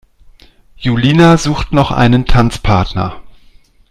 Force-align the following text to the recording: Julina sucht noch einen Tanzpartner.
Julina 0.79 1.37
sucht 1.37 1.73
noch 1.73 1.91
einen 1.91 2.25
Tanzpartner. 2.25 3.21